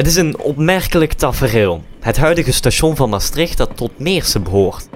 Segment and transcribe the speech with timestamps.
[0.00, 1.82] Het is een opmerkelijk tafereel.
[2.00, 4.88] Het huidige station van Maastricht dat tot Meersen behoort.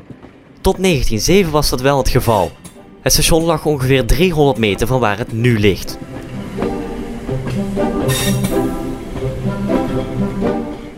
[0.60, 2.52] Tot 1907 was dat wel het geval.
[3.00, 5.98] Het station lag ongeveer 300 meter van waar het nu ligt.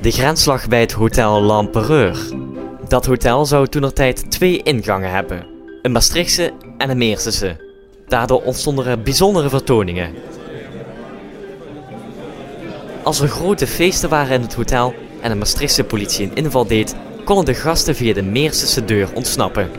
[0.01, 2.19] De grens lag bij het Hotel L'Empereur.
[2.89, 5.47] Dat hotel zou toen tijd twee ingangen hebben:
[5.83, 7.57] een Maastrichtse en een Meersense.
[8.09, 10.15] Daardoor ontstonden er bijzondere vertoningen.
[13.07, 16.97] Als er grote feesten waren in het hotel en de Maastrichtse politie een inval deed,
[17.25, 19.71] konden de gasten via de Meersense deur ontsnappen.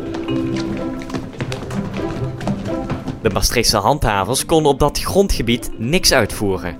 [3.21, 6.77] De Maastrichtse handhavers konden op dat grondgebied niks uitvoeren.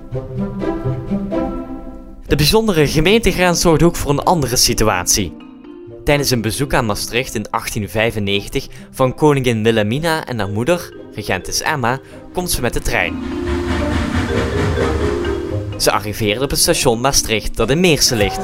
[2.28, 5.38] De bijzondere gemeentegrens zorgde ook voor een andere situatie.
[6.04, 12.00] Tijdens een bezoek aan Maastricht in 1895 van koningin Wilhelmina en haar moeder, regentes Emma,
[12.34, 13.16] komt ze met de trein.
[15.88, 18.40] Ze arriveerde op het station Maastricht dat in Meersen ligt.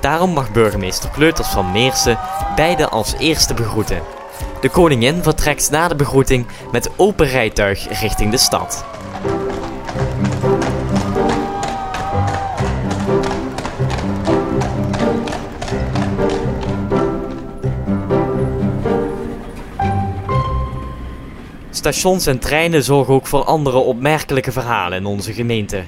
[0.00, 2.18] Daarom mag burgemeester Kleuters van Meersen
[2.56, 4.02] beide als eerste begroeten.
[4.60, 8.84] De koningin vertrekt na de begroeting met open rijtuig richting de stad.
[21.92, 25.84] Stations en treinen zorgen ook voor andere opmerkelijke verhalen in onze gemeente.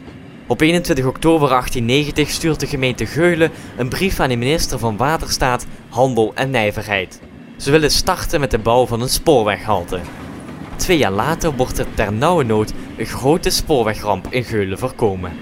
[0.46, 5.66] Op 21 oktober 1890 stuurt de gemeente Geulen een brief aan de minister van Waterstaat,
[5.88, 7.20] Handel en Nijverheid.
[7.56, 10.00] Ze willen starten met de bouw van een spoorweghalte.
[10.76, 15.32] Twee jaar later wordt er ter nauwe nood een grote spoorwegramp in Geulen voorkomen.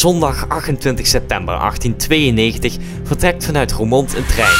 [0.00, 4.56] Zondag 28 september 1892 vertrekt vanuit Roermond een trein.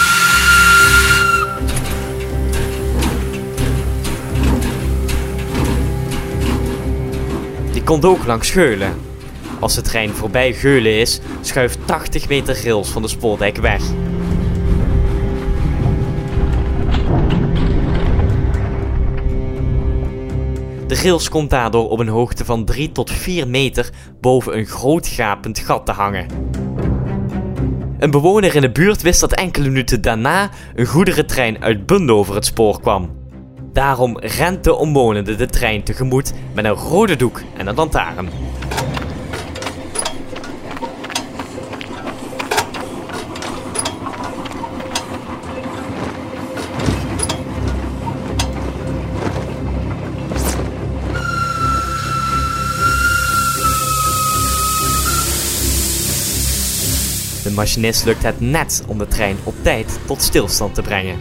[7.73, 8.95] Die komt ook langs Geulen.
[9.61, 13.83] Als de trein voorbij Geulen is, schuift 80 meter rails van de spoordijk weg.
[20.91, 23.91] De rails komt daardoor op een hoogte van 3 tot 4 meter
[24.21, 26.27] boven een groot gapend gat te hangen.
[27.99, 32.35] Een bewoner in de buurt wist dat enkele minuten daarna een goederentrein uit Bunde over
[32.35, 33.11] het spoor kwam.
[33.73, 38.29] Daarom rent de omwonende de trein tegemoet met een rode doek en een lantaarn.
[57.51, 61.19] De machinist lukt het net om de trein op tijd tot stilstand te brengen.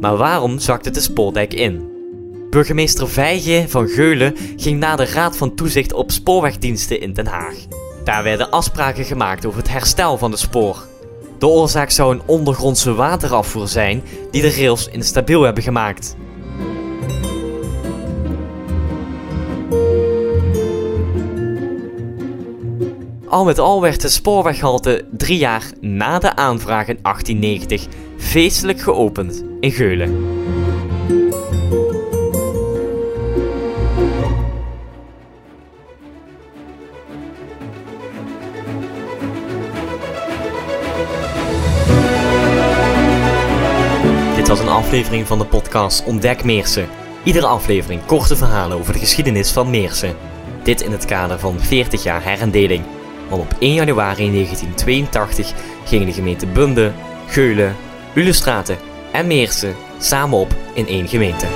[0.00, 1.89] Maar waarom zakte de spoordijk in?
[2.50, 7.54] Burgemeester Vijge van Geulen ging na de Raad van Toezicht op Spoorwegdiensten in Den Haag.
[8.04, 10.86] Daar werden afspraken gemaakt over het herstel van het spoor.
[11.38, 16.16] De oorzaak zou een ondergrondse waterafvoer zijn die de rails instabiel hebben gemaakt.
[23.26, 27.86] Al met al werd de spoorweghalte drie jaar na de aanvraag in 1890
[28.16, 30.38] feestelijk geopend in Geulen.
[44.40, 46.88] Dit was een aflevering van de podcast Ontdek Meersen.
[47.22, 50.16] Iedere aflevering korte verhalen over de geschiedenis van Meersen.
[50.62, 52.84] Dit in het kader van 40 jaar herendeling.
[53.28, 55.52] Want op 1 januari 1982
[55.84, 56.92] gingen de gemeente Bunde,
[57.26, 57.76] Geulen,
[58.14, 58.78] Ulestraten
[59.12, 61.46] en Meersen samen op in één gemeente.